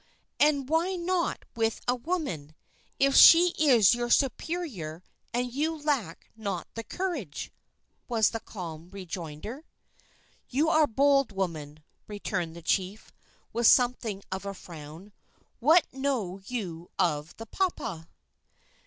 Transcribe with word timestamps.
"And 0.39 0.67
why 0.67 0.95
not 0.95 1.45
with 1.55 1.79
a 1.87 1.93
woman, 1.93 2.55
if 2.97 3.15
she 3.15 3.53
is 3.59 3.93
your 3.93 4.09
superior 4.09 5.03
and 5.31 5.53
you 5.53 5.77
lack 5.77 6.31
not 6.35 6.67
the 6.73 6.83
courage?" 6.83 7.51
was 8.07 8.31
the 8.31 8.39
calm 8.39 8.89
rejoinder. 8.89 9.63
"You 10.49 10.69
are 10.69 10.87
bold, 10.87 11.31
woman," 11.31 11.83
returned 12.07 12.55
the 12.55 12.63
chief, 12.63 13.11
with 13.53 13.67
something 13.67 14.23
of 14.31 14.43
a 14.43 14.55
frown. 14.55 15.13
"What 15.59 15.85
know 15.93 16.39
you 16.47 16.89
of 16.97 17.37
the 17.37 17.45
papa?" 17.45 18.07